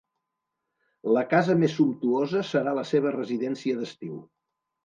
[1.17, 4.19] La casa més sumptuosa serà la seva residència d'estiu.